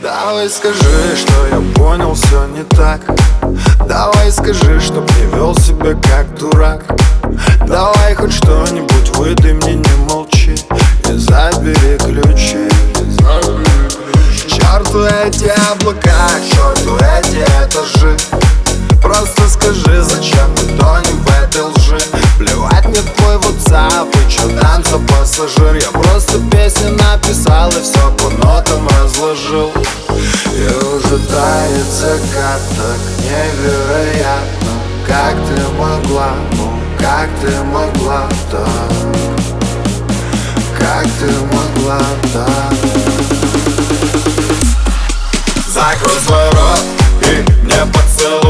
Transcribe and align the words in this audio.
Давай 0.00 0.48
скажи, 0.48 1.16
что 1.16 1.46
я 1.48 1.60
понял 1.74 2.14
все 2.14 2.46
не 2.46 2.62
так. 2.62 3.00
Давай 3.88 4.30
скажи, 4.30 4.80
чтоб 4.80 5.04
не 5.16 5.36
вел 5.36 5.56
себя 5.56 5.94
как 6.08 6.32
дурак. 6.38 6.84
Давай 7.66 8.14
хоть 8.14 8.32
что-нибудь 8.32 9.16
выдай 9.16 9.54
мне, 9.54 9.74
не 9.74 9.96
молчи. 10.08 10.54
И 11.08 11.12
забери 11.12 11.98
ключи. 11.98 12.68
Черту 14.46 15.04
эти 15.04 15.52
облака, 15.72 16.30
черту 16.48 16.96
эти 16.96 17.44
этажи. 17.60 18.16
Просто 19.02 19.48
скажи, 19.48 20.02
зачем 20.02 20.48
мы 20.50 20.78
тонем 20.78 21.20
в 21.22 21.28
этой 21.42 21.62
лжи? 21.62 21.98
Плевать 22.38 22.84
мне 22.84 23.00
твой 23.00 23.36
WhatsApp 23.36 24.08
и 24.14 24.30
чудан 24.30 24.84
за 24.84 24.98
пассажир. 24.98 25.74
Я 25.74 25.90
просто 25.90 26.38
песни 26.52 26.88
написал 26.88 27.70
и 27.70 27.82
все 27.82 28.12
по 28.18 28.30
нотам 28.44 28.86
разложил 29.00 29.72
Уже 31.08 31.16
тает 31.20 31.86
так 32.76 32.98
невероятно. 33.22 34.72
Как 35.06 35.36
ты 35.46 35.58
могла, 35.78 36.34
ну 36.52 36.78
как 37.00 37.30
ты 37.40 37.50
могла 37.64 38.28
так? 38.50 38.68
Как 40.78 41.06
ты 41.18 41.30
могла 41.46 41.98
так? 42.34 42.74
Закрой 45.72 46.20
свой 46.20 46.50
рот 46.50 46.84
и 47.22 47.64
мне 47.64 47.86
поцелуй 47.90 48.47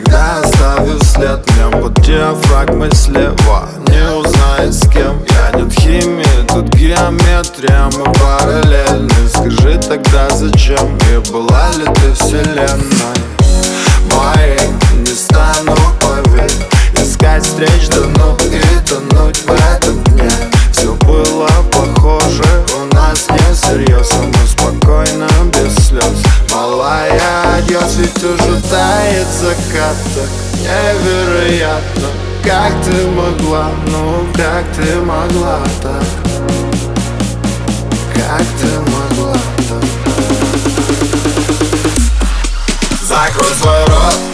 всегда 0.00 0.40
оставлю 0.40 0.98
след. 1.04 1.40
Нем 1.56 1.82
под 1.82 2.00
диафрагмой 2.02 2.90
слева. 2.94 3.68
Не 3.88 4.16
узнает 4.16 4.74
с 4.74 4.88
кем 4.88 5.22
Я 5.28 5.58
нет 5.58 5.72
химии, 5.72 6.46
тут 6.48 6.68
геометрия 6.74 7.90
Мы 7.96 8.04
параллельны. 8.14 9.10
Скажи 9.28 9.78
тогда 9.78 10.28
зачем? 10.30 10.96
И 11.12 11.30
была 11.30 11.70
ли 11.72 11.84
ты 11.84 12.12
вселенной? 12.14 13.20
Моей 14.16 14.60
не 14.98 15.12
стану, 15.12 15.76
поверь 16.00 16.50
Искать 16.94 17.44
встреч, 17.44 17.88
да 17.90 18.02
ну 18.16 18.36
и 18.46 18.88
тонуть 18.88 19.38
в 19.38 19.50
этом 19.50 20.02
дне. 20.04 20.30
Все 20.72 20.94
было 20.94 21.48
похоже, 21.72 22.44
у 22.80 22.94
нас 22.94 23.28
не 23.28 23.54
всерьез 23.54 24.10
а 24.12 24.22
Мы 24.22 24.46
спокойно, 24.46 24.89
ведь 27.96 28.22
уже 28.22 28.60
тает 28.70 29.26
заката. 29.28 30.28
Невероятно, 30.60 32.08
как 32.44 32.72
ты 32.84 33.06
могла, 33.08 33.70
ну 33.86 34.26
как 34.34 34.64
ты 34.76 34.96
могла 35.00 35.60
так? 35.82 36.04
Как 38.14 38.44
ты 38.60 38.80
могла 38.90 39.36
так? 39.68 39.84
Закрой 43.02 43.54
свой 43.54 43.84
рот 43.86 44.29